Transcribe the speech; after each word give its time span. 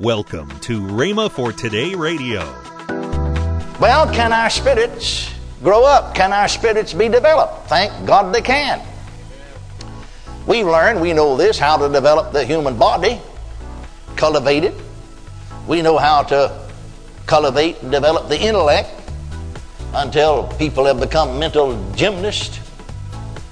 Welcome 0.00 0.48
to 0.60 0.80
Rhema 0.80 1.30
for 1.30 1.52
Today 1.52 1.94
Radio. 1.94 2.40
Well, 3.78 4.10
can 4.12 4.32
our 4.32 4.48
spirits 4.48 5.30
grow 5.62 5.84
up? 5.84 6.14
Can 6.14 6.32
our 6.32 6.48
spirits 6.48 6.94
be 6.94 7.08
developed? 7.08 7.68
Thank 7.68 8.06
God 8.06 8.34
they 8.34 8.40
can. 8.40 8.80
We've 10.46 10.66
learned, 10.66 11.02
we 11.02 11.12
know 11.12 11.36
this, 11.36 11.58
how 11.58 11.76
to 11.76 11.92
develop 11.92 12.32
the 12.32 12.42
human 12.42 12.78
body, 12.78 13.20
cultivate 14.16 14.64
it. 14.64 14.74
We 15.68 15.82
know 15.82 15.98
how 15.98 16.22
to 16.22 16.66
cultivate 17.26 17.82
and 17.82 17.92
develop 17.92 18.30
the 18.30 18.40
intellect 18.40 18.88
until 19.92 20.48
people 20.54 20.86
have 20.86 21.00
become 21.00 21.38
mental 21.38 21.78
gymnasts. 21.92 22.58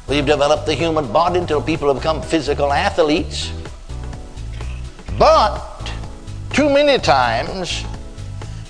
We've 0.09 0.27
developed 0.27 0.65
the 0.65 0.75
human 0.75 1.13
body 1.13 1.39
until 1.39 1.61
people 1.61 1.89
have 1.89 1.99
become 1.99 2.23
physical 2.23 2.73
athletes. 2.73 3.53
But 5.19 5.70
too 6.61 6.69
many 6.69 6.99
times, 6.99 7.87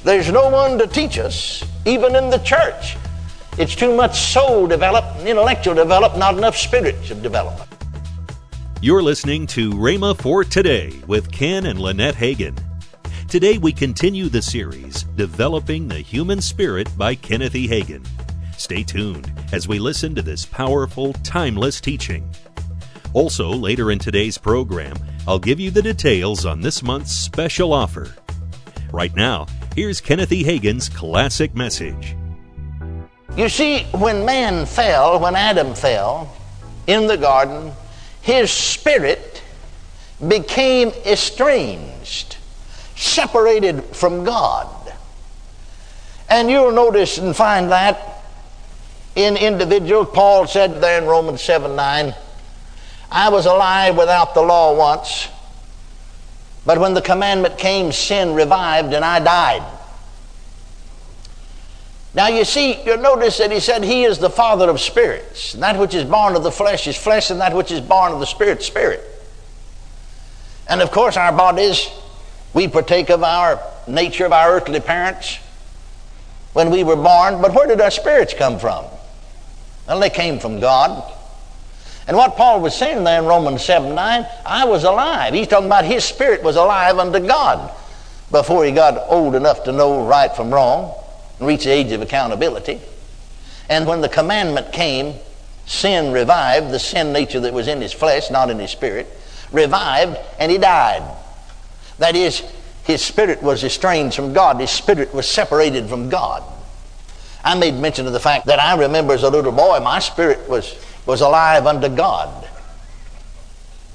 there's 0.04 0.30
no 0.30 0.48
one 0.48 0.78
to 0.78 0.86
teach 0.86 1.18
us, 1.18 1.64
even 1.84 2.14
in 2.14 2.30
the 2.30 2.38
church. 2.38 2.96
It's 3.58 3.74
too 3.74 3.96
much 3.96 4.16
soul 4.16 4.68
developed, 4.68 5.26
intellectual 5.26 5.74
developed, 5.74 6.16
not 6.16 6.38
enough 6.38 6.56
spiritual 6.56 7.20
development. 7.20 7.68
You're 8.80 9.02
listening 9.02 9.44
to 9.48 9.72
Rhema 9.72 10.16
for 10.16 10.44
Today 10.44 11.00
with 11.08 11.32
Ken 11.32 11.66
and 11.66 11.80
Lynette 11.80 12.14
Hagin. 12.14 12.56
Today 13.26 13.58
we 13.58 13.72
continue 13.72 14.28
the 14.28 14.40
series 14.40 15.02
Developing 15.16 15.88
the 15.88 15.98
Human 15.98 16.40
Spirit 16.40 16.96
by 16.96 17.16
Kenneth 17.16 17.56
E. 17.56 17.66
Hagin. 17.66 18.06
Stay 18.56 18.84
tuned 18.84 19.32
as 19.52 19.66
we 19.66 19.80
listen 19.80 20.14
to 20.14 20.22
this 20.22 20.46
powerful, 20.46 21.12
timeless 21.24 21.80
teaching. 21.80 22.30
Also, 23.12 23.50
later 23.50 23.90
in 23.90 23.98
today's 23.98 24.38
program, 24.38 24.96
I'll 25.26 25.40
give 25.40 25.58
you 25.58 25.72
the 25.72 25.82
details 25.82 26.46
on 26.46 26.60
this 26.60 26.80
month's 26.80 27.10
special 27.10 27.72
offer. 27.72 28.14
Right 28.92 29.14
now, 29.16 29.46
here's 29.74 30.00
Kenneth 30.00 30.30
E. 30.30 30.44
Hagin's 30.44 30.88
classic 30.88 31.54
message. 31.54 32.16
You 33.36 33.48
see, 33.48 33.82
when 33.92 34.24
man 34.24 34.64
fell, 34.64 35.18
when 35.18 35.34
Adam 35.34 35.74
fell 35.74 36.32
in 36.86 37.08
the 37.08 37.16
garden, 37.16 37.72
his 38.22 38.50
spirit 38.50 39.42
became 40.26 40.90
estranged, 41.04 42.36
separated 42.94 43.82
from 43.86 44.22
God. 44.22 44.68
And 46.28 46.48
you'll 46.48 46.72
notice 46.72 47.18
and 47.18 47.34
find 47.34 47.72
that 47.72 48.22
in 49.16 49.36
individuals. 49.36 50.08
Paul 50.12 50.46
said 50.46 50.80
there 50.80 51.00
in 51.00 51.08
Romans 51.08 51.42
7 51.42 51.74
9, 51.74 52.14
I 53.10 53.28
was 53.28 53.46
alive 53.46 53.96
without 53.96 54.34
the 54.34 54.42
law 54.42 54.76
once, 54.76 55.28
but 56.64 56.78
when 56.78 56.94
the 56.94 57.02
commandment 57.02 57.58
came, 57.58 57.90
sin 57.90 58.34
revived 58.34 58.92
and 58.92 59.04
I 59.04 59.18
died. 59.18 59.62
Now 62.12 62.28
you 62.28 62.44
see, 62.44 62.82
you'll 62.84 62.98
notice 62.98 63.38
that 63.38 63.52
he 63.52 63.60
said 63.60 63.84
he 63.84 64.04
is 64.04 64.18
the 64.18 64.30
father 64.30 64.68
of 64.68 64.80
spirits. 64.80 65.54
And 65.54 65.62
that 65.62 65.78
which 65.78 65.94
is 65.94 66.04
born 66.04 66.34
of 66.34 66.42
the 66.42 66.50
flesh 66.50 66.86
is 66.86 66.96
flesh, 66.96 67.30
and 67.30 67.40
that 67.40 67.54
which 67.54 67.70
is 67.70 67.80
born 67.80 68.12
of 68.12 68.20
the 68.20 68.26
spirit, 68.26 68.62
spirit. 68.62 69.00
And 70.68 70.80
of 70.80 70.90
course, 70.90 71.16
our 71.16 71.32
bodies, 71.32 71.88
we 72.52 72.66
partake 72.68 73.10
of 73.10 73.22
our 73.22 73.60
nature 73.86 74.26
of 74.26 74.32
our 74.32 74.52
earthly 74.52 74.80
parents 74.80 75.38
when 76.52 76.70
we 76.70 76.82
were 76.82 76.96
born. 76.96 77.40
But 77.40 77.54
where 77.54 77.68
did 77.68 77.80
our 77.80 77.90
spirits 77.90 78.34
come 78.34 78.58
from? 78.58 78.84
Well, 79.86 80.00
they 80.00 80.10
came 80.10 80.40
from 80.40 80.58
God. 80.58 81.12
And 82.06 82.16
what 82.16 82.36
Paul 82.36 82.60
was 82.60 82.74
saying 82.74 83.04
there 83.04 83.20
in 83.20 83.26
Romans 83.26 83.64
7 83.64 83.94
9, 83.94 84.26
I 84.44 84.64
was 84.64 84.84
alive. 84.84 85.34
He's 85.34 85.46
talking 85.46 85.66
about 85.66 85.84
his 85.84 86.04
spirit 86.04 86.42
was 86.42 86.56
alive 86.56 86.98
unto 86.98 87.20
God 87.20 87.72
before 88.30 88.64
he 88.64 88.72
got 88.72 89.08
old 89.08 89.34
enough 89.34 89.64
to 89.64 89.72
know 89.72 90.06
right 90.06 90.34
from 90.34 90.52
wrong 90.52 90.94
and 91.38 91.48
reach 91.48 91.64
the 91.64 91.70
age 91.70 91.92
of 91.92 92.00
accountability. 92.00 92.80
And 93.68 93.86
when 93.86 94.00
the 94.00 94.08
commandment 94.08 94.72
came, 94.72 95.14
sin 95.66 96.12
revived, 96.12 96.70
the 96.70 96.78
sin 96.78 97.12
nature 97.12 97.40
that 97.40 97.52
was 97.52 97.68
in 97.68 97.80
his 97.80 97.92
flesh, 97.92 98.30
not 98.30 98.50
in 98.50 98.58
his 98.58 98.70
spirit, 98.70 99.06
revived, 99.52 100.18
and 100.38 100.50
he 100.50 100.58
died. 100.58 101.02
That 101.98 102.16
is, 102.16 102.42
his 102.84 103.02
spirit 103.02 103.42
was 103.42 103.62
estranged 103.62 104.16
from 104.16 104.32
God, 104.32 104.60
his 104.60 104.70
spirit 104.70 105.14
was 105.14 105.28
separated 105.28 105.88
from 105.88 106.08
God. 106.08 106.42
I 107.44 107.54
made 107.54 107.74
mention 107.74 108.06
of 108.06 108.12
the 108.12 108.20
fact 108.20 108.46
that 108.46 108.60
I 108.60 108.76
remember 108.76 109.14
as 109.14 109.22
a 109.22 109.30
little 109.30 109.52
boy, 109.52 109.80
my 109.80 109.98
spirit 109.98 110.48
was, 110.48 110.74
was 111.06 111.20
alive 111.20 111.66
unto 111.66 111.88
God. 111.88 112.48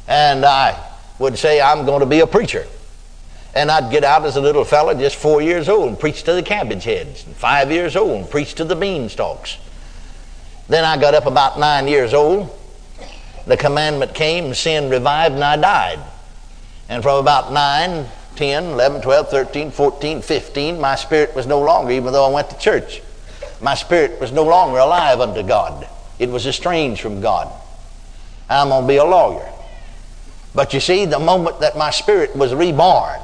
And 0.07 0.45
I 0.45 0.79
would 1.19 1.37
say, 1.37 1.61
I'm 1.61 1.85
going 1.85 2.01
to 2.01 2.05
be 2.05 2.19
a 2.19 2.27
preacher. 2.27 2.65
And 3.53 3.71
I'd 3.71 3.89
get 3.89 4.03
out 4.03 4.25
as 4.25 4.35
a 4.35 4.41
little 4.41 4.65
fella, 4.65 4.95
just 4.95 5.15
four 5.15 5.41
years 5.41 5.69
old, 5.69 5.87
and 5.87 5.99
preach 5.99 6.23
to 6.23 6.33
the 6.33 6.43
cabbage 6.43 6.83
heads. 6.83 7.25
And 7.25 7.35
five 7.35 7.71
years 7.71 7.95
old, 7.95 8.21
and 8.21 8.29
preach 8.29 8.55
to 8.55 8.65
the 8.65 8.75
beanstalks. 8.75 9.57
Then 10.67 10.83
I 10.83 10.99
got 10.99 11.13
up 11.13 11.25
about 11.25 11.57
nine 11.57 11.87
years 11.87 12.13
old. 12.13 12.49
The 13.47 13.55
commandment 13.55 14.13
came, 14.13 14.53
sin 14.53 14.89
revived, 14.89 15.35
and 15.35 15.43
I 15.43 15.55
died. 15.55 15.99
And 16.89 17.01
from 17.01 17.19
about 17.19 17.53
9, 17.53 18.05
10, 18.35 18.63
11, 18.65 19.01
12, 19.01 19.29
13, 19.29 19.71
14, 19.71 20.21
15, 20.21 20.81
my 20.81 20.95
spirit 20.95 21.35
was 21.35 21.47
no 21.47 21.61
longer, 21.61 21.91
even 21.91 22.11
though 22.11 22.25
I 22.25 22.33
went 22.33 22.49
to 22.49 22.57
church, 22.57 23.01
my 23.61 23.75
spirit 23.75 24.19
was 24.19 24.31
no 24.31 24.43
longer 24.43 24.79
alive 24.79 25.21
unto 25.21 25.43
God. 25.43 25.87
It 26.19 26.29
was 26.29 26.47
estranged 26.47 27.01
from 27.01 27.21
God. 27.21 27.51
I'm 28.49 28.69
going 28.69 28.83
to 28.83 28.87
be 28.87 28.97
a 28.97 29.05
lawyer. 29.05 29.51
But 30.53 30.73
you 30.73 30.79
see, 30.79 31.05
the 31.05 31.19
moment 31.19 31.59
that 31.59 31.77
my 31.77 31.91
spirit 31.91 32.35
was 32.35 32.53
reborn, 32.53 33.19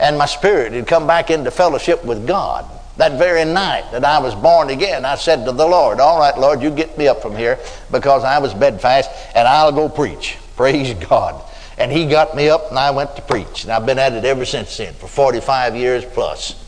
and 0.00 0.16
my 0.16 0.26
spirit 0.26 0.72
had 0.72 0.86
come 0.86 1.06
back 1.06 1.30
into 1.30 1.50
fellowship 1.50 2.04
with 2.04 2.26
God. 2.26 2.64
That 2.96 3.18
very 3.18 3.44
night 3.44 3.84
that 3.92 4.04
I 4.04 4.18
was 4.18 4.34
born 4.34 4.70
again, 4.70 5.04
I 5.04 5.14
said 5.14 5.44
to 5.44 5.52
the 5.52 5.66
Lord, 5.66 6.00
All 6.00 6.18
right, 6.18 6.36
Lord, 6.36 6.62
you 6.62 6.70
get 6.70 6.98
me 6.98 7.06
up 7.06 7.22
from 7.22 7.36
here 7.36 7.58
because 7.90 8.24
I 8.24 8.38
was 8.38 8.52
bedfast 8.52 9.10
and 9.34 9.46
I'll 9.46 9.72
go 9.72 9.88
preach. 9.88 10.38
Praise 10.56 10.92
God. 10.94 11.42
And 11.78 11.92
He 11.92 12.06
got 12.06 12.34
me 12.34 12.48
up 12.48 12.70
and 12.70 12.78
I 12.78 12.90
went 12.90 13.14
to 13.16 13.22
preach. 13.22 13.62
And 13.62 13.72
I've 13.72 13.86
been 13.86 13.98
at 13.98 14.12
it 14.12 14.24
ever 14.24 14.44
since 14.44 14.76
then 14.76 14.92
for 14.94 15.06
45 15.06 15.76
years 15.76 16.04
plus. 16.04 16.62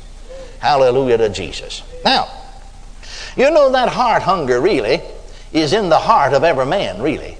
Hallelujah 0.60 1.18
to 1.18 1.28
Jesus. 1.28 1.82
Now, 2.04 2.28
you 3.36 3.50
know 3.50 3.70
that 3.72 3.88
heart 3.88 4.22
hunger 4.22 4.60
really 4.60 5.00
is 5.52 5.72
in 5.72 5.88
the 5.88 5.98
heart 5.98 6.32
of 6.32 6.44
every 6.44 6.66
man, 6.66 7.00
really 7.02 7.36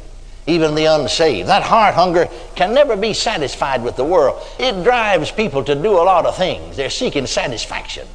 even 0.47 0.75
the 0.75 0.87
unsaved. 0.87 1.49
That 1.49 1.63
heart 1.63 1.95
hunger 1.95 2.29
can 2.57 2.75
never 2.75 2.97
be 2.97 3.15
satisfied 3.15 3.83
with 3.83 3.97
the 3.97 4.05
world. 4.05 4.43
It 4.59 4.83
drives 4.83 5.31
people 5.31 5.63
to 5.65 5.75
do 5.75 5.93
a 5.93 6.03
lot 6.03 6.27
of 6.27 6.37
things. 6.37 6.77
They're 6.77 6.91
seeking 6.91 7.27
satisfaction. 7.27 8.07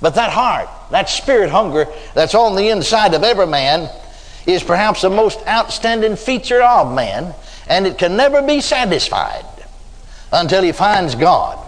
But 0.00 0.14
that 0.16 0.30
heart, 0.30 0.68
that 0.90 1.08
spirit 1.08 1.50
hunger 1.50 1.86
that's 2.14 2.34
on 2.34 2.56
the 2.56 2.68
inside 2.68 3.14
of 3.14 3.22
every 3.22 3.46
man, 3.46 3.88
is 4.46 4.62
perhaps 4.62 5.02
the 5.02 5.10
most 5.10 5.40
outstanding 5.46 6.16
feature 6.16 6.62
of 6.62 6.94
man, 6.94 7.34
and 7.68 7.86
it 7.86 7.98
can 7.98 8.16
never 8.16 8.42
be 8.42 8.60
satisfied 8.60 9.44
until 10.32 10.62
he 10.62 10.72
finds 10.72 11.14
God, 11.14 11.58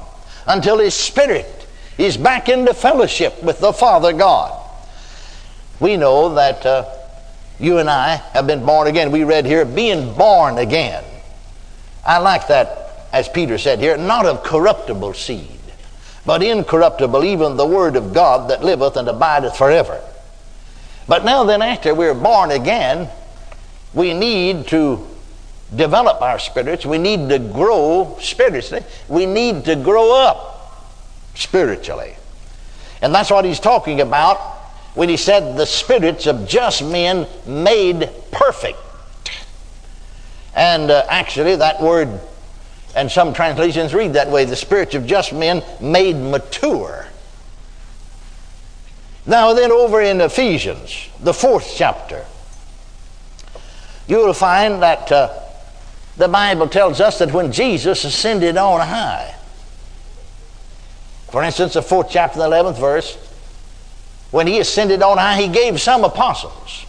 until 0.46 0.78
his 0.78 0.94
spirit 0.94 1.66
is 1.96 2.16
back 2.16 2.48
into 2.48 2.74
fellowship 2.74 3.42
with 3.42 3.58
the 3.60 3.72
Father 3.72 4.12
God. 4.12 4.57
We 5.80 5.96
know 5.96 6.34
that. 6.34 6.64
Uh, 6.64 6.84
you 7.58 7.78
and 7.78 7.90
I 7.90 8.16
have 8.32 8.46
been 8.46 8.64
born 8.64 8.86
again. 8.86 9.10
We 9.10 9.24
read 9.24 9.44
here, 9.44 9.64
being 9.64 10.14
born 10.14 10.58
again. 10.58 11.04
I 12.06 12.18
like 12.18 12.48
that, 12.48 13.08
as 13.12 13.28
Peter 13.28 13.58
said 13.58 13.80
here, 13.80 13.96
not 13.96 14.26
of 14.26 14.44
corruptible 14.44 15.14
seed, 15.14 15.60
but 16.24 16.42
incorruptible, 16.42 17.24
even 17.24 17.56
the 17.56 17.66
word 17.66 17.96
of 17.96 18.14
God 18.14 18.50
that 18.50 18.62
liveth 18.62 18.96
and 18.96 19.08
abideth 19.08 19.56
forever. 19.56 20.00
But 21.08 21.24
now 21.24 21.44
then, 21.44 21.62
after 21.62 21.94
we're 21.94 22.14
born 22.14 22.50
again, 22.50 23.08
we 23.92 24.14
need 24.14 24.68
to 24.68 25.04
develop 25.74 26.22
our 26.22 26.38
spirits. 26.38 26.86
We 26.86 26.98
need 26.98 27.28
to 27.30 27.38
grow 27.38 28.16
spiritually. 28.20 28.84
We 29.08 29.26
need 29.26 29.64
to 29.64 29.74
grow 29.74 30.14
up 30.14 30.94
spiritually. 31.34 32.14
And 33.02 33.14
that's 33.14 33.30
what 33.30 33.44
he's 33.44 33.60
talking 33.60 34.00
about 34.00 34.57
when 34.98 35.08
he 35.08 35.16
said, 35.16 35.56
The 35.56 35.64
spirits 35.64 36.26
of 36.26 36.48
just 36.48 36.82
men 36.82 37.28
made 37.46 38.10
perfect. 38.32 38.80
And 40.56 40.90
uh, 40.90 41.06
actually, 41.08 41.54
that 41.54 41.80
word, 41.80 42.20
and 42.96 43.08
some 43.08 43.32
translations 43.32 43.94
read 43.94 44.14
that 44.14 44.28
way 44.28 44.44
the 44.44 44.56
spirits 44.56 44.96
of 44.96 45.06
just 45.06 45.32
men 45.32 45.62
made 45.80 46.16
mature. 46.16 47.06
Now, 49.24 49.52
then, 49.52 49.70
over 49.70 50.02
in 50.02 50.20
Ephesians, 50.20 51.08
the 51.20 51.32
fourth 51.32 51.74
chapter, 51.76 52.24
you 54.08 54.16
will 54.16 54.34
find 54.34 54.82
that 54.82 55.12
uh, 55.12 55.38
the 56.16 56.26
Bible 56.26 56.66
tells 56.66 57.00
us 57.00 57.20
that 57.20 57.32
when 57.32 57.52
Jesus 57.52 58.02
ascended 58.02 58.56
on 58.56 58.80
high, 58.80 59.32
for 61.30 61.44
instance, 61.44 61.74
the 61.74 61.82
fourth 61.82 62.08
chapter, 62.10 62.40
the 62.40 62.46
11th 62.46 62.80
verse, 62.80 63.27
when 64.30 64.46
he 64.46 64.58
ascended 64.58 65.02
on 65.02 65.18
high, 65.18 65.40
he 65.40 65.48
gave 65.48 65.80
some 65.80 66.04
apostles, 66.04 66.86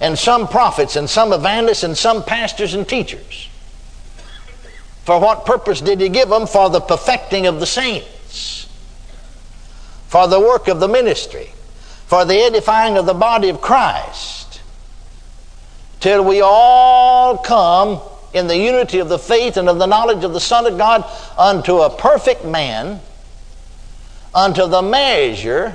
and 0.00 0.18
some 0.18 0.46
prophets, 0.46 0.96
and 0.96 1.10
some 1.10 1.32
evangelists, 1.32 1.82
and 1.82 1.96
some 1.96 2.22
pastors 2.22 2.74
and 2.74 2.88
teachers. 2.88 3.48
For 5.04 5.18
what 5.18 5.44
purpose 5.44 5.80
did 5.80 6.00
he 6.00 6.08
give 6.08 6.28
them? 6.28 6.46
For 6.46 6.70
the 6.70 6.80
perfecting 6.80 7.46
of 7.46 7.58
the 7.58 7.66
saints, 7.66 8.68
for 10.06 10.28
the 10.28 10.38
work 10.38 10.68
of 10.68 10.78
the 10.78 10.88
ministry, 10.88 11.50
for 12.06 12.24
the 12.24 12.36
edifying 12.36 12.96
of 12.96 13.06
the 13.06 13.14
body 13.14 13.48
of 13.48 13.60
Christ, 13.60 14.60
till 15.98 16.24
we 16.24 16.40
all 16.40 17.38
come 17.38 18.00
in 18.32 18.46
the 18.46 18.56
unity 18.56 19.00
of 19.00 19.08
the 19.08 19.18
faith 19.18 19.56
and 19.56 19.68
of 19.68 19.78
the 19.78 19.86
knowledge 19.86 20.22
of 20.22 20.32
the 20.32 20.40
Son 20.40 20.66
of 20.66 20.78
God 20.78 21.04
unto 21.36 21.80
a 21.80 21.90
perfect 21.90 22.44
man, 22.44 23.00
unto 24.32 24.68
the 24.68 24.82
measure 24.82 25.74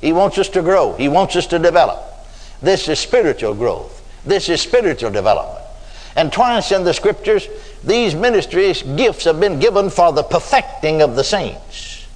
He 0.00 0.12
wants 0.12 0.38
us 0.38 0.48
to 0.50 0.62
grow. 0.62 0.94
He 0.94 1.08
wants 1.08 1.36
us 1.36 1.46
to 1.48 1.58
develop. 1.58 2.02
This 2.62 2.88
is 2.88 2.98
spiritual 2.98 3.54
growth. 3.54 3.94
This 4.24 4.48
is 4.48 4.60
spiritual 4.60 5.10
development. 5.10 5.64
And 6.16 6.32
twice 6.32 6.72
in 6.72 6.84
the 6.84 6.94
scriptures, 6.94 7.48
these 7.84 8.14
ministries, 8.14 8.82
gifts 8.82 9.24
have 9.24 9.38
been 9.38 9.60
given 9.60 9.90
for 9.90 10.12
the 10.12 10.22
perfecting 10.22 11.00
of 11.02 11.14
the 11.14 11.24
saints. 11.24 12.06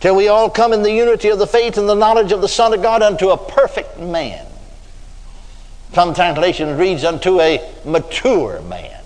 Till 0.00 0.16
we 0.16 0.28
all 0.28 0.50
come 0.50 0.72
in 0.72 0.82
the 0.82 0.92
unity 0.92 1.28
of 1.28 1.38
the 1.38 1.46
faith 1.46 1.78
and 1.78 1.88
the 1.88 1.94
knowledge 1.94 2.32
of 2.32 2.40
the 2.40 2.48
Son 2.48 2.74
of 2.74 2.82
God 2.82 3.02
unto 3.02 3.30
a 3.30 3.38
perfect 3.38 3.98
man. 3.98 4.46
Some 5.92 6.14
translations 6.14 6.78
reads 6.78 7.04
unto 7.04 7.40
a 7.40 7.70
mature 7.84 8.60
man. 8.62 9.00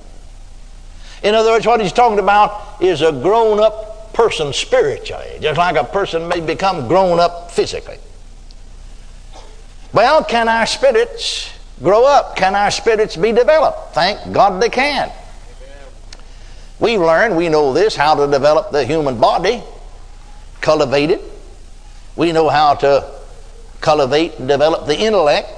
In 1.22 1.34
other 1.34 1.50
words, 1.50 1.66
what 1.66 1.80
he's 1.80 1.92
talking 1.92 2.18
about 2.18 2.80
is 2.80 3.02
a 3.02 3.12
grown 3.12 3.60
up 3.60 3.87
person 4.18 4.52
spiritually, 4.52 5.38
just 5.40 5.56
like 5.56 5.76
a 5.76 5.84
person 5.84 6.26
may 6.26 6.40
become 6.40 6.88
grown 6.88 7.20
up 7.20 7.52
physically. 7.52 7.98
Well, 9.92 10.24
can 10.24 10.48
our 10.48 10.66
spirits 10.66 11.52
grow 11.80 12.04
up? 12.04 12.34
Can 12.34 12.56
our 12.56 12.72
spirits 12.72 13.16
be 13.16 13.30
developed? 13.30 13.94
Thank 13.94 14.32
God 14.32 14.60
they 14.60 14.70
can. 14.70 15.12
We've 16.80 16.98
learned, 16.98 17.36
we 17.36 17.48
know 17.48 17.72
this, 17.72 17.94
how 17.94 18.16
to 18.16 18.28
develop 18.28 18.72
the 18.72 18.84
human 18.84 19.20
body, 19.20 19.62
cultivate 20.60 21.10
it. 21.10 21.22
We 22.16 22.32
know 22.32 22.48
how 22.48 22.74
to 22.74 23.08
cultivate 23.80 24.40
and 24.40 24.48
develop 24.48 24.88
the 24.88 24.98
intellect 24.98 25.48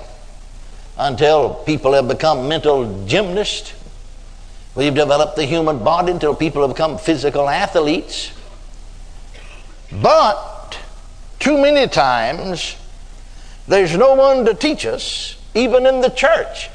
until 0.99 1.55
people 1.55 1.95
have 1.95 2.09
become 2.09 2.47
mental 2.47 3.07
gymnasts. 3.07 3.73
We've 4.75 4.95
developed 4.95 5.37
the 5.37 5.47
human 5.47 5.83
body 5.83 6.13
until 6.13 6.35
people 6.35 6.61
have 6.61 6.77
become 6.77 6.99
physical 6.99 7.49
athletes. 7.49 8.33
But 9.93 10.79
too 11.39 11.61
many 11.61 11.89
times 11.89 12.77
there's 13.67 13.97
no 13.97 14.15
one 14.15 14.45
to 14.47 14.55
teach 14.55 14.87
us, 14.87 15.37
even 15.55 15.87
in 15.87 16.01
the 16.01 16.11
church. 16.11 16.71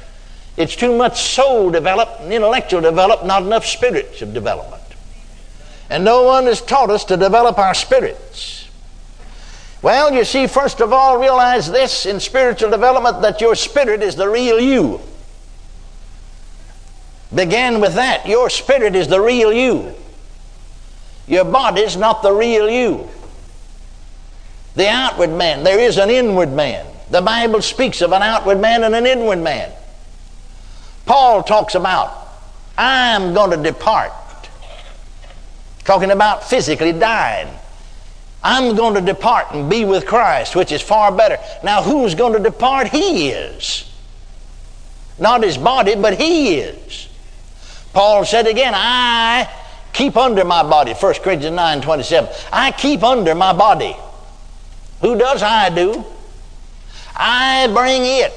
It's 0.57 0.75
too 0.75 0.95
much 0.95 1.21
soul 1.21 1.69
developed 1.69 2.21
intellectual 2.21 2.81
developed, 2.81 3.25
not 3.25 3.43
enough 3.43 3.65
spiritual 3.65 4.31
development. 4.31 4.81
And 5.89 6.03
no 6.03 6.23
one 6.23 6.45
has 6.45 6.61
taught 6.61 6.89
us 6.89 7.03
to 7.05 7.17
develop 7.17 7.57
our 7.57 7.73
spirits. 7.73 8.67
Well, 9.81 10.13
you 10.13 10.25
see, 10.25 10.47
first 10.47 10.81
of 10.81 10.91
all, 10.91 11.19
realize 11.19 11.69
this 11.69 12.05
in 12.05 12.19
spiritual 12.19 12.71
development 12.71 13.21
that 13.21 13.39
your 13.39 13.55
spirit 13.55 14.01
is 14.01 14.15
the 14.15 14.27
real 14.27 14.59
you. 14.59 14.99
Begin 17.33 17.81
with 17.81 17.95
that. 17.95 18.25
Your 18.25 18.49
spirit 18.49 18.95
is 18.95 19.07
the 19.07 19.21
real 19.21 19.53
you. 19.53 19.93
Your 21.27 21.45
body's 21.45 21.97
not 21.97 22.21
the 22.21 22.31
real 22.31 22.69
you 22.69 23.09
the 24.75 24.89
outward 24.89 25.31
man. 25.31 25.63
There 25.63 25.79
is 25.79 25.97
an 25.97 26.09
inward 26.09 26.51
man. 26.51 26.85
The 27.09 27.21
Bible 27.21 27.61
speaks 27.61 28.01
of 28.01 28.11
an 28.11 28.21
outward 28.21 28.59
man 28.59 28.83
and 28.83 28.93
an 28.93 29.05
inward 29.05 29.39
man. 29.39 29.71
Paul 31.05 31.43
talks 31.43 31.75
about, 31.75 32.29
I'm 32.77 33.33
going 33.33 33.51
to 33.51 33.57
depart. 33.57 34.11
Talking 35.83 36.11
about 36.11 36.43
physically 36.43 36.91
dying. 36.91 37.47
I'm 38.43 38.75
going 38.75 38.95
to 38.95 39.01
depart 39.01 39.47
and 39.51 39.69
be 39.69 39.85
with 39.85 40.05
Christ, 40.05 40.55
which 40.55 40.71
is 40.71 40.81
far 40.81 41.11
better. 41.11 41.37
Now, 41.63 41.81
who's 41.81 42.15
going 42.15 42.33
to 42.33 42.39
depart? 42.39 42.87
He 42.87 43.29
is. 43.29 43.89
Not 45.17 45.43
his 45.43 45.57
body, 45.57 45.95
but 45.95 46.19
he 46.19 46.55
is. 46.55 47.07
Paul 47.93 48.25
said 48.25 48.45
again, 48.45 48.73
I 48.75 49.49
keep 49.95 50.17
under 50.17 50.43
my 50.43 50.61
body. 50.61 50.93
1 50.93 51.13
Corinthians 51.15 51.55
9 51.55 51.81
27. 51.81 52.29
I 52.51 52.71
keep 52.71 53.01
under 53.01 53.33
my 53.33 53.53
body. 53.53 53.95
Who 55.01 55.17
does 55.17 55.41
I 55.41 55.69
do? 55.69 56.03
I 57.15 57.67
bring 57.73 58.03
it. 58.03 58.33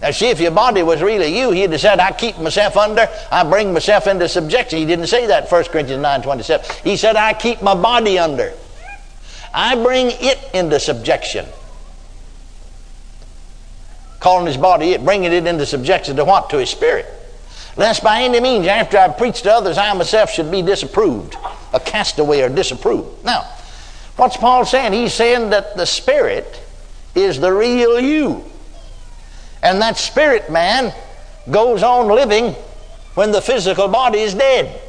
Now, 0.00 0.10
see, 0.10 0.30
if 0.30 0.40
your 0.40 0.50
body 0.50 0.82
was 0.82 1.00
really 1.00 1.38
you, 1.38 1.52
he'd 1.52 1.70
have 1.70 1.80
said, 1.80 2.00
I 2.00 2.10
keep 2.10 2.36
myself 2.38 2.76
under, 2.76 3.08
I 3.30 3.48
bring 3.48 3.72
myself 3.72 4.08
into 4.08 4.28
subjection. 4.28 4.80
He 4.80 4.86
didn't 4.86 5.06
say 5.06 5.26
that 5.26 5.50
1 5.50 5.64
Corinthians 5.64 6.02
9 6.02 6.22
27. 6.22 6.66
He 6.82 6.96
said, 6.96 7.14
I 7.16 7.34
keep 7.34 7.62
my 7.62 7.74
body 7.74 8.18
under. 8.18 8.52
I 9.54 9.76
bring 9.76 10.08
it 10.10 10.38
into 10.54 10.80
subjection. 10.80 11.46
Calling 14.18 14.46
his 14.46 14.56
body 14.56 14.92
it, 14.92 15.04
bringing 15.04 15.32
it 15.32 15.46
into 15.46 15.66
subjection 15.66 16.16
to 16.16 16.24
what? 16.24 16.50
To 16.50 16.58
his 16.58 16.70
spirit. 16.70 17.06
Lest 17.76 18.02
by 18.02 18.22
any 18.22 18.40
means, 18.40 18.66
after 18.66 18.98
I 18.98 19.08
preach 19.08 19.42
to 19.42 19.52
others, 19.52 19.78
I 19.78 19.92
myself 19.94 20.30
should 20.30 20.50
be 20.50 20.62
disapproved, 20.62 21.36
a 21.72 21.80
castaway 21.80 22.42
or 22.42 22.48
disapproved. 22.48 23.24
Now, 23.24 23.46
What's 24.16 24.36
Paul 24.36 24.64
saying? 24.64 24.92
He's 24.92 25.14
saying 25.14 25.50
that 25.50 25.76
the 25.76 25.86
Spirit 25.86 26.62
is 27.14 27.40
the 27.40 27.52
real 27.52 28.00
you. 28.00 28.44
And 29.62 29.80
that 29.80 29.96
spirit 29.96 30.50
man 30.50 30.92
goes 31.50 31.82
on 31.82 32.08
living 32.08 32.54
when 33.14 33.32
the 33.32 33.40
physical 33.40 33.88
body 33.88 34.20
is 34.20 34.34
dead. 34.34 34.80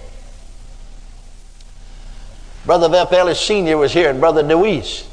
Brother 2.65 2.89
Vep 2.89 3.11
Ellis 3.11 3.39
Sr. 3.39 3.77
was 3.77 3.93
here 3.93 4.09
and 4.09 4.19
Brother 4.19 4.41
DeWeese. 4.41 5.07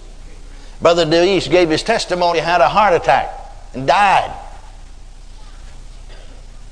Brother 0.81 1.05
DeWeese 1.05 1.49
gave 1.49 1.69
his 1.69 1.83
testimony, 1.83 2.39
had 2.39 2.61
a 2.61 2.69
heart 2.69 2.95
attack, 2.95 3.31
and 3.75 3.87
died. 3.87 4.35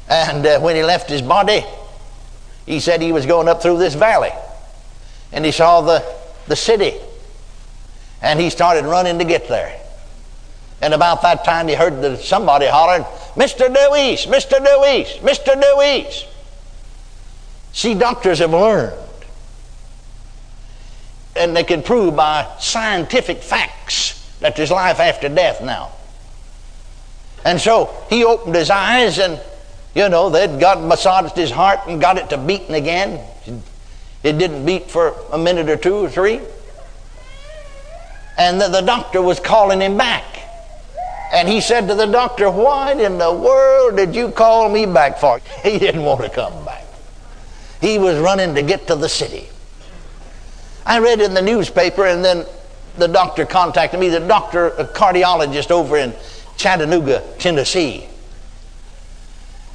And 0.08 0.46
uh, 0.46 0.60
when 0.60 0.76
he 0.76 0.82
left 0.82 1.10
his 1.10 1.22
body, 1.22 1.64
he 2.66 2.80
said 2.80 3.02
he 3.02 3.12
was 3.12 3.26
going 3.26 3.48
up 3.48 3.62
through 3.62 3.78
this 3.78 3.94
valley. 3.94 4.32
And 5.32 5.44
he 5.44 5.52
saw 5.52 5.80
the, 5.82 6.04
the 6.46 6.56
city 6.56 6.94
and 8.22 8.40
he 8.40 8.50
started 8.50 8.84
running 8.84 9.18
to 9.18 9.24
get 9.24 9.48
there. 9.48 9.80
And 10.80 10.94
about 10.94 11.22
that 11.22 11.44
time, 11.44 11.68
he 11.68 11.74
heard 11.74 12.00
the, 12.00 12.16
somebody 12.16 12.66
hollering, 12.66 13.02
Mr. 13.34 13.72
DeWeese, 13.72 14.26
Mr. 14.26 14.64
DeWeese, 14.64 15.18
Mr. 15.18 15.60
DeWeese. 15.60 16.24
See, 17.72 17.94
doctors 17.94 18.38
have 18.38 18.52
learned, 18.52 18.94
and 21.36 21.54
they 21.54 21.64
can 21.64 21.82
prove 21.82 22.16
by 22.16 22.48
scientific 22.58 23.42
facts 23.42 24.14
that 24.40 24.56
there's 24.56 24.70
life 24.70 25.00
after 25.00 25.28
death 25.28 25.62
now. 25.62 25.92
And 27.44 27.60
so 27.60 27.94
he 28.08 28.24
opened 28.24 28.54
his 28.54 28.70
eyes, 28.70 29.18
and 29.18 29.40
you 29.98 30.08
know, 30.08 30.30
they'd 30.30 30.58
got 30.58 30.82
massaged 30.82 31.36
his 31.36 31.50
heart 31.50 31.80
and 31.86 32.00
got 32.00 32.16
it 32.16 32.30
to 32.30 32.38
beating 32.38 32.74
again. 32.74 33.20
It 34.22 34.38
didn't 34.38 34.64
beat 34.64 34.90
for 34.90 35.14
a 35.32 35.38
minute 35.38 35.68
or 35.68 35.76
two 35.76 35.96
or 35.96 36.08
three 36.08 36.40
and 38.38 38.60
the, 38.60 38.68
the 38.68 38.80
doctor 38.80 39.20
was 39.20 39.40
calling 39.40 39.80
him 39.80 39.98
back. 39.98 40.24
And 41.32 41.46
he 41.46 41.60
said 41.60 41.88
to 41.88 41.94
the 41.94 42.06
doctor, 42.06 42.50
What 42.50 42.98
in 42.98 43.18
the 43.18 43.32
world 43.32 43.96
did 43.96 44.14
you 44.14 44.30
call 44.30 44.70
me 44.70 44.86
back 44.86 45.18
for? 45.18 45.40
He 45.62 45.78
didn't 45.78 46.04
want 46.04 46.22
to 46.22 46.30
come 46.30 46.64
back. 46.64 46.84
He 47.80 47.98
was 47.98 48.18
running 48.18 48.54
to 48.54 48.62
get 48.62 48.86
to 48.86 48.96
the 48.96 49.08
city. 49.08 49.48
I 50.86 51.00
read 51.00 51.20
in 51.20 51.34
the 51.34 51.42
newspaper, 51.42 52.06
and 52.06 52.24
then 52.24 52.46
the 52.96 53.08
doctor 53.08 53.44
contacted 53.44 54.00
me, 54.00 54.08
the 54.08 54.20
doctor, 54.20 54.68
a 54.68 54.84
cardiologist 54.84 55.70
over 55.70 55.98
in 55.98 56.14
Chattanooga, 56.56 57.22
Tennessee. 57.38 58.08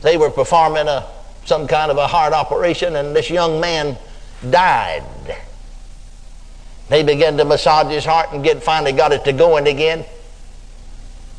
They 0.04 0.18
were 0.18 0.30
performing 0.30 0.88
a, 0.88 1.08
some 1.46 1.66
kind 1.66 1.90
of 1.90 1.98
a 1.98 2.08
heart 2.08 2.34
operation, 2.34 2.98
and 2.98 3.16
this 3.16 3.30
young 3.30 3.60
man 3.60 3.98
died. 4.48 5.04
They 6.90 7.04
began 7.04 7.38
to 7.38 7.46
massage 7.46 7.92
his 7.92 8.04
heart 8.04 8.34
and 8.34 8.44
get 8.44 8.62
finally 8.62 8.92
got 8.92 9.14
it 9.14 9.24
to 9.24 9.34
going 9.34 9.66
again. 9.66 10.06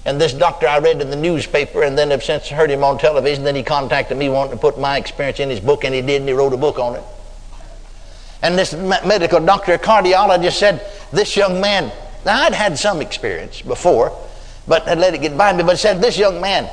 And 0.07 0.19
this 0.21 0.33
doctor 0.33 0.67
I 0.67 0.79
read 0.79 1.01
in 1.01 1.11
the 1.11 1.17
newspaper 1.17 1.83
and 1.83 1.97
then 1.97 2.11
have 2.11 2.25
since 2.25 2.49
heard 2.49 2.71
him 2.71 2.83
on 2.83 2.99
television. 2.99 3.45
Then 3.45 3.55
he 3.55 3.63
contacted 3.63 4.17
me 4.17 4.29
wanting 4.31 4.53
to 4.53 4.61
put 4.61 4.79
my 4.79 4.97
experience 4.97 5.41
in 5.41 5.51
his 5.51 5.61
book, 5.61 5.85
and 5.85 5.95
he 5.95 6.01
did, 6.01 6.23
and 6.23 6.29
he 6.29 6.35
wrote 6.35 6.55
a 6.55 6.59
book 6.59 6.79
on 6.79 6.97
it. 6.97 7.05
And 8.43 8.59
this 8.59 8.75
medical 8.75 9.41
doctor, 9.41 9.77
cardiologist, 9.79 10.59
said, 10.59 10.87
This 11.13 11.37
young 11.37 11.61
man, 11.61 11.93
now 12.25 12.43
I'd 12.43 12.55
had 12.55 12.79
some 12.79 13.03
experience 13.03 13.61
before, 13.61 14.19
but 14.67 14.89
I 14.89 14.95
let 14.95 15.15
it 15.15 15.19
get 15.19 15.37
by 15.37 15.53
me, 15.53 15.63
but 15.63 15.79
said, 15.79 16.01
This 16.01 16.19
young 16.19 16.41
man 16.41 16.69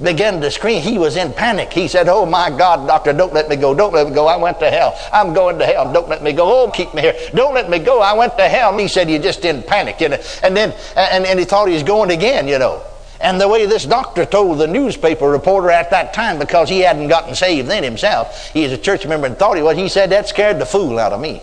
began 0.00 0.40
to 0.40 0.50
scream. 0.50 0.82
He 0.82 0.98
was 0.98 1.16
in 1.16 1.32
panic. 1.32 1.72
He 1.72 1.88
said, 1.88 2.08
Oh 2.08 2.24
my 2.24 2.50
God, 2.50 2.86
doctor, 2.86 3.12
don't 3.12 3.32
let 3.32 3.48
me 3.48 3.56
go. 3.56 3.74
Don't 3.74 3.92
let 3.92 4.08
me 4.08 4.14
go. 4.14 4.26
I 4.26 4.36
went 4.36 4.58
to 4.60 4.70
hell. 4.70 4.98
I'm 5.12 5.34
going 5.34 5.58
to 5.58 5.66
hell. 5.66 5.92
Don't 5.92 6.08
let 6.08 6.22
me 6.22 6.32
go. 6.32 6.64
Oh, 6.64 6.70
keep 6.70 6.94
me 6.94 7.02
here. 7.02 7.16
Don't 7.34 7.54
let 7.54 7.68
me 7.68 7.78
go. 7.78 8.00
I 8.00 8.12
went 8.12 8.36
to 8.38 8.48
hell. 8.48 8.70
And 8.70 8.80
he 8.80 8.88
said, 8.88 9.10
You're 9.10 9.22
just 9.22 9.44
in 9.44 9.62
panic. 9.62 10.00
You 10.00 10.10
know? 10.10 10.22
And 10.42 10.56
then, 10.56 10.74
and, 10.96 11.26
and 11.26 11.38
he 11.38 11.44
thought 11.44 11.68
he 11.68 11.74
was 11.74 11.82
going 11.82 12.10
again, 12.10 12.48
you 12.48 12.58
know. 12.58 12.82
And 13.20 13.40
the 13.40 13.46
way 13.46 13.66
this 13.66 13.86
doctor 13.86 14.26
told 14.26 14.58
the 14.58 14.66
newspaper 14.66 15.30
reporter 15.30 15.70
at 15.70 15.90
that 15.90 16.12
time, 16.12 16.40
because 16.40 16.68
he 16.68 16.80
hadn't 16.80 17.06
gotten 17.06 17.36
saved 17.36 17.68
then 17.68 17.84
himself, 17.84 18.50
he 18.52 18.64
was 18.64 18.72
a 18.72 18.78
church 18.78 19.06
member 19.06 19.28
and 19.28 19.38
thought 19.38 19.56
he 19.56 19.62
was, 19.62 19.76
he 19.76 19.88
said, 19.88 20.10
That 20.10 20.28
scared 20.28 20.58
the 20.58 20.66
fool 20.66 20.98
out 20.98 21.12
of 21.12 21.20
me. 21.20 21.34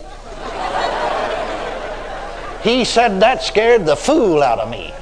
he 2.62 2.84
said, 2.84 3.20
That 3.20 3.42
scared 3.42 3.86
the 3.86 3.96
fool 3.96 4.42
out 4.42 4.58
of 4.58 4.68
me. 4.68 4.92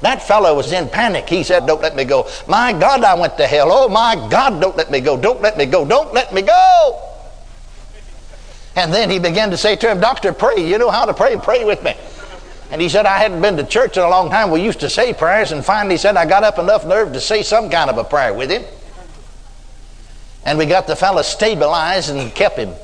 That 0.00 0.22
fellow 0.22 0.54
was 0.54 0.72
in 0.72 0.88
panic. 0.88 1.28
He 1.28 1.42
said, 1.42 1.66
Don't 1.66 1.82
let 1.82 1.96
me 1.96 2.04
go. 2.04 2.28
My 2.46 2.72
God, 2.72 3.02
I 3.02 3.14
went 3.14 3.36
to 3.38 3.46
hell. 3.46 3.68
Oh, 3.70 3.88
my 3.88 4.14
God, 4.30 4.60
don't 4.60 4.76
let 4.76 4.90
me 4.90 5.00
go. 5.00 5.16
Don't 5.16 5.42
let 5.42 5.56
me 5.58 5.66
go. 5.66 5.84
Don't 5.84 6.12
let 6.14 6.32
me 6.32 6.42
go. 6.42 7.02
And 8.76 8.92
then 8.92 9.10
he 9.10 9.18
began 9.18 9.50
to 9.50 9.56
say 9.56 9.74
to 9.76 9.90
him, 9.90 10.00
Doctor, 10.00 10.32
pray. 10.32 10.64
You 10.64 10.78
know 10.78 10.90
how 10.90 11.04
to 11.04 11.14
pray. 11.14 11.36
Pray 11.36 11.64
with 11.64 11.82
me. 11.82 11.94
And 12.70 12.80
he 12.80 12.88
said, 12.88 13.06
I 13.06 13.18
hadn't 13.18 13.40
been 13.40 13.56
to 13.56 13.64
church 13.64 13.96
in 13.96 14.02
a 14.02 14.08
long 14.08 14.30
time. 14.30 14.50
We 14.50 14.62
used 14.62 14.80
to 14.80 14.90
say 14.90 15.14
prayers. 15.14 15.52
And 15.52 15.64
finally, 15.64 15.94
he 15.94 15.98
said, 15.98 16.16
I 16.16 16.26
got 16.26 16.44
up 16.44 16.58
enough 16.58 16.86
nerve 16.86 17.12
to 17.14 17.20
say 17.20 17.42
some 17.42 17.70
kind 17.70 17.90
of 17.90 17.98
a 17.98 18.04
prayer 18.04 18.34
with 18.34 18.50
him. 18.50 18.62
And 20.44 20.58
we 20.58 20.66
got 20.66 20.86
the 20.86 20.94
fellow 20.94 21.22
stabilized 21.22 22.10
and 22.10 22.32
kept 22.34 22.58
him. 22.58 22.74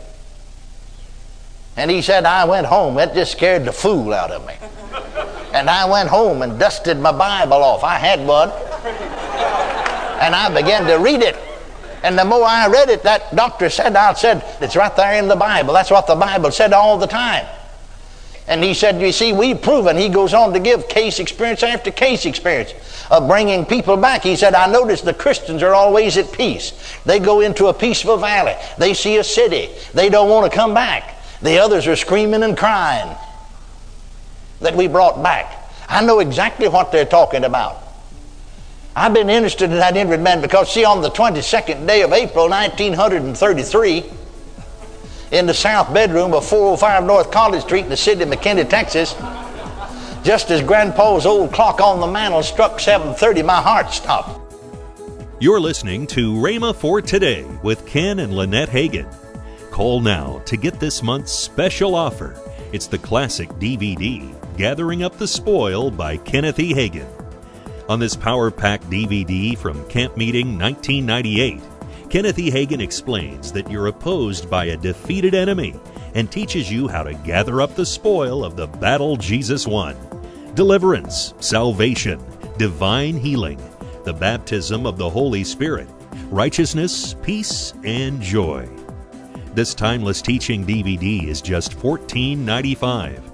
And 1.76 1.90
he 1.90 2.02
said, 2.02 2.24
I 2.24 2.44
went 2.44 2.66
home. 2.66 2.98
It 2.98 3.14
just 3.14 3.32
scared 3.32 3.64
the 3.64 3.72
fool 3.72 4.12
out 4.12 4.30
of 4.30 4.46
me. 4.46 4.54
And 5.54 5.70
I 5.70 5.84
went 5.88 6.08
home 6.08 6.42
and 6.42 6.58
dusted 6.58 6.98
my 6.98 7.12
Bible 7.12 7.62
off. 7.62 7.84
I 7.84 7.94
had 7.94 8.26
one. 8.26 8.50
And 10.20 10.34
I 10.34 10.52
began 10.52 10.84
to 10.88 10.96
read 10.96 11.22
it. 11.22 11.36
And 12.02 12.18
the 12.18 12.24
more 12.24 12.44
I 12.44 12.66
read 12.66 12.90
it, 12.90 13.04
that 13.04 13.34
doctor 13.36 13.70
said, 13.70 13.94
I 13.94 14.12
said, 14.14 14.44
it's 14.60 14.74
right 14.74 14.94
there 14.96 15.14
in 15.14 15.28
the 15.28 15.36
Bible. 15.36 15.72
That's 15.72 15.92
what 15.92 16.08
the 16.08 16.16
Bible 16.16 16.50
said 16.50 16.72
all 16.72 16.98
the 16.98 17.06
time. 17.06 17.46
And 18.46 18.62
he 18.62 18.74
said, 18.74 19.00
You 19.00 19.10
see, 19.12 19.32
we've 19.32 19.62
proven. 19.62 19.96
He 19.96 20.10
goes 20.10 20.34
on 20.34 20.52
to 20.52 20.60
give 20.60 20.88
case 20.88 21.18
experience 21.18 21.62
after 21.62 21.90
case 21.90 22.26
experience 22.26 22.74
of 23.10 23.26
bringing 23.26 23.64
people 23.64 23.96
back. 23.96 24.22
He 24.22 24.36
said, 24.36 24.54
I 24.54 24.70
notice 24.70 25.00
the 25.00 25.14
Christians 25.14 25.62
are 25.62 25.72
always 25.72 26.18
at 26.18 26.30
peace. 26.30 26.72
They 27.06 27.20
go 27.20 27.40
into 27.40 27.68
a 27.68 27.74
peaceful 27.74 28.18
valley, 28.18 28.54
they 28.76 28.92
see 28.92 29.16
a 29.16 29.24
city, 29.24 29.70
they 29.94 30.10
don't 30.10 30.28
want 30.28 30.50
to 30.50 30.54
come 30.54 30.74
back. 30.74 31.22
The 31.40 31.58
others 31.58 31.86
are 31.86 31.96
screaming 31.96 32.42
and 32.42 32.56
crying 32.56 33.16
that 34.60 34.74
we 34.76 34.86
brought 34.86 35.22
back. 35.22 35.70
I 35.88 36.04
know 36.04 36.20
exactly 36.20 36.68
what 36.68 36.92
they're 36.92 37.04
talking 37.04 37.44
about. 37.44 37.82
I've 38.96 39.12
been 39.12 39.28
interested 39.28 39.70
in 39.70 39.78
that 39.78 39.96
injured 39.96 40.20
man 40.20 40.40
because, 40.40 40.72
see, 40.72 40.84
on 40.84 41.02
the 41.02 41.10
22nd 41.10 41.86
day 41.86 42.02
of 42.02 42.12
April 42.12 42.48
1933, 42.48 44.04
in 45.32 45.46
the 45.46 45.54
south 45.54 45.92
bedroom 45.92 46.32
of 46.32 46.46
405 46.46 47.04
North 47.04 47.30
College 47.32 47.62
Street 47.62 47.84
in 47.84 47.90
the 47.90 47.96
city 47.96 48.22
of 48.22 48.28
McKinney, 48.28 48.68
Texas, 48.68 49.16
just 50.22 50.50
as 50.50 50.62
Grandpa's 50.62 51.26
old 51.26 51.52
clock 51.52 51.80
on 51.80 52.00
the 52.00 52.06
mantel 52.06 52.42
struck 52.42 52.78
7:30, 52.78 53.42
my 53.42 53.60
heart 53.60 53.92
stopped. 53.92 54.40
You're 55.40 55.60
listening 55.60 56.06
to 56.08 56.32
Rhema 56.34 56.74
for 56.74 57.02
Today 57.02 57.44
with 57.62 57.84
Ken 57.86 58.20
and 58.20 58.32
Lynette 58.32 58.70
Hagin. 58.70 59.12
Call 59.72 60.00
now 60.00 60.40
to 60.46 60.56
get 60.56 60.78
this 60.78 61.02
month's 61.02 61.32
special 61.32 61.96
offer. 61.96 62.40
It's 62.72 62.86
the 62.86 62.98
classic 62.98 63.48
DVD 63.58 64.32
Gathering 64.56 65.02
Up 65.02 65.18
the 65.18 65.26
Spoil 65.26 65.90
by 65.90 66.16
Kenneth 66.16 66.60
E. 66.60 66.72
Hagin. 66.72 67.08
On 67.88 67.98
this 67.98 68.14
Power 68.14 68.52
Pack 68.52 68.82
DVD 68.84 69.58
from 69.58 69.84
Camp 69.88 70.16
Meeting 70.16 70.56
1998, 70.56 71.60
Kenneth 72.08 72.38
E. 72.38 72.52
Hagin 72.52 72.80
explains 72.80 73.50
that 73.50 73.68
you're 73.68 73.88
opposed 73.88 74.48
by 74.48 74.66
a 74.66 74.76
defeated 74.76 75.34
enemy 75.34 75.74
and 76.14 76.30
teaches 76.30 76.70
you 76.70 76.86
how 76.86 77.02
to 77.02 77.14
gather 77.14 77.60
up 77.60 77.74
the 77.74 77.84
spoil 77.84 78.44
of 78.44 78.54
the 78.54 78.68
battle 78.68 79.16
Jesus 79.16 79.66
won 79.66 79.96
deliverance, 80.54 81.34
salvation, 81.40 82.24
divine 82.56 83.16
healing, 83.16 83.60
the 84.04 84.12
baptism 84.12 84.86
of 84.86 84.98
the 84.98 85.10
Holy 85.10 85.42
Spirit, 85.42 85.88
righteousness, 86.30 87.16
peace, 87.22 87.74
and 87.82 88.22
joy. 88.22 88.68
This 89.54 89.74
timeless 89.74 90.22
teaching 90.22 90.64
DVD 90.64 91.26
is 91.26 91.42
just 91.42 91.76
$14.95. 91.76 93.33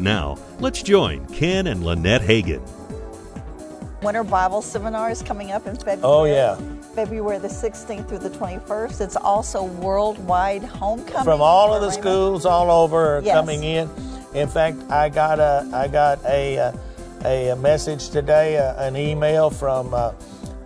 Now, 0.00 0.38
let's 0.58 0.82
join 0.82 1.26
Ken 1.26 1.66
and 1.66 1.84
Lynette 1.84 2.22
Hagin. 2.22 2.62
Winter 4.02 4.24
Bible 4.24 4.62
Seminar 4.62 5.10
is 5.10 5.20
coming 5.22 5.52
up 5.52 5.66
in 5.66 5.76
February. 5.76 6.00
Oh, 6.02 6.24
yeah. 6.24 6.56
February 6.94 7.38
the 7.38 7.48
16th 7.48 8.08
through 8.08 8.18
the 8.18 8.30
21st. 8.30 9.02
It's 9.02 9.16
also 9.16 9.64
worldwide 9.64 10.62
homecoming. 10.64 11.24
From 11.24 11.42
all 11.42 11.74
of 11.74 11.82
the 11.82 11.88
for 11.90 12.00
schools 12.00 12.46
all 12.46 12.70
over 12.70 13.18
are 13.18 13.22
Yes. 13.22 13.34
coming 13.34 13.62
in. 13.62 13.90
In 14.32 14.48
fact, 14.48 14.78
I 14.90 15.08
got 15.10 15.38
a 15.38 15.68
I 15.72 15.88
got 15.88 16.24
a 16.24 16.58
uh, 16.58 16.72
a, 17.24 17.48
a 17.50 17.56
message 17.56 18.08
today, 18.10 18.56
uh, 18.56 18.82
an 18.82 18.96
email 18.96 19.50
from 19.50 19.92
uh, 19.92 20.12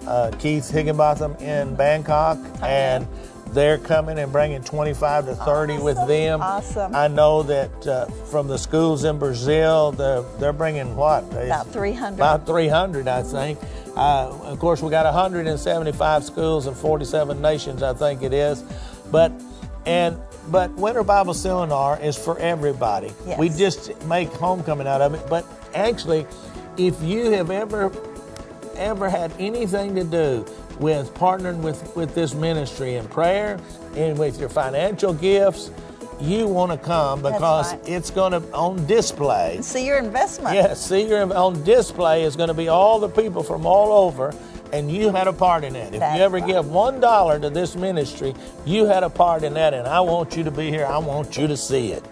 uh, 0.07 0.31
Keith 0.39 0.71
Higginbotham 0.71 1.35
in 1.37 1.75
Bangkok, 1.75 2.39
and 2.63 3.07
they're 3.55 3.79
coming 3.79 4.19
and 4.19 4.33
bringing 4.33 4.63
25 4.63 5.27
to 5.27 5.35
30 5.37 5.79
with 5.79 5.97
them. 6.09 6.43
Awesome. 6.43 6.95
I 6.95 7.09
know 7.09 7.43
that 7.45 7.87
uh, 7.87 8.07
from 8.31 8.49
the 8.49 8.59
schools 8.59 9.05
in 9.05 9.19
Brazil, 9.19 9.93
they're 9.93 10.23
they're 10.39 10.53
bringing 10.53 10.97
what 10.97 11.25
About 11.33 11.69
300. 11.69 12.15
About 12.15 12.47
300, 12.47 13.09
I 13.09 13.23
think. 13.23 13.59
Uh, 13.97 14.37
of 14.43 14.59
course, 14.59 14.83
we 14.83 14.91
got 14.91 15.05
175 15.07 16.25
schools 16.25 16.67
in 16.67 16.75
47 16.75 17.41
nations, 17.41 17.83
I 17.83 17.95
think 17.95 18.23
it 18.23 18.33
is. 18.33 18.65
But 19.11 19.33
and 19.87 20.19
but 20.49 20.71
Winter 20.73 21.05
Bible 21.05 21.35
Seminar 21.35 22.01
is 22.01 22.17
for 22.17 22.39
everybody. 22.39 23.13
Yes. 23.27 23.39
We 23.39 23.49
just 23.49 24.05
make 24.07 24.29
homecoming 24.31 24.87
out 24.87 25.01
of 25.01 25.15
it. 25.15 25.23
But 25.29 25.47
actually, 25.75 26.27
if 26.77 27.01
you 27.03 27.31
have 27.31 27.51
ever 27.51 27.93
ever 28.77 29.09
had 29.09 29.33
anything 29.39 29.95
to 29.95 30.03
do 30.03 30.45
with 30.81 31.13
partnering 31.15 31.59
with, 31.63 31.95
with 31.97 32.15
this 32.15 32.35
ministry 32.35 32.95
in 32.95 33.07
prayer 33.09 33.59
and 33.97 34.19
with 34.19 34.39
your 34.39 34.49
financial 34.49 35.13
gifts, 35.15 35.71
you 36.21 36.47
want 36.47 36.73
to 36.73 36.79
come 36.79 37.21
because 37.23 37.73
right. 37.73 37.89
it's 37.89 38.11
going 38.11 38.33
to 38.33 38.53
on 38.53 38.87
display. 38.87 39.59
See 39.63 39.87
your 39.87 39.99
investment. 39.99 40.55
Yes, 40.55 40.87
see, 40.87 41.09
you're 41.09 41.33
on 41.35 41.63
display 41.65 42.25
is 42.25 42.37
going 42.37 42.49
to 42.49 42.55
be 42.55 42.69
all 42.69 42.99
the 42.99 43.09
people 43.09 43.43
from 43.43 43.67
all 43.67 44.07
over, 44.07 44.33
and 44.73 44.91
you 44.91 45.11
had 45.11 45.27
a 45.27 45.33
part 45.33 45.65
in 45.65 45.73
that. 45.75 45.93
If 45.93 46.01
That's 46.01 46.19
you 46.19 46.25
ever 46.25 46.39
right. 46.39 46.47
give 46.47 46.71
one 46.71 47.01
dollar 47.01 47.39
to 47.41 47.51
this 47.51 47.77
ministry, 47.77 48.35
you 48.65 48.87
had 48.87 49.03
a 49.03 49.11
part 49.11 49.43
in 49.43 49.55
that, 49.55 49.75
and 49.75 49.87
I 49.87 50.01
want 50.01 50.37
you 50.37 50.45
to 50.45 50.51
be 50.51 50.71
here. 50.71 50.87
I 50.87 50.99
want 50.99 51.37
you 51.37 51.47
to 51.47 51.57
see 51.57 51.93
it. 51.93 52.05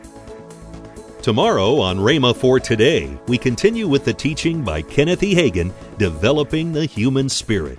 Tomorrow 1.23 1.79
on 1.79 1.99
Rhema 1.99 2.35
for 2.35 2.59
Today, 2.59 3.17
we 3.29 3.39
continue 3.39 3.87
with 3.87 4.05
the 4.05 4.13
teaching 4.13 4.65
by 4.65 4.83
Kenneth 4.83 5.23
E. 5.23 5.37
Hagin, 5.37 5.73
Developing 5.97 6.73
the 6.73 6.85
Human 6.85 7.29
Spirit. 7.29 7.79